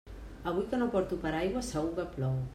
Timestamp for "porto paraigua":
0.95-1.65